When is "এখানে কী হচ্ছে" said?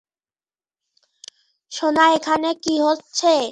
2.17-3.31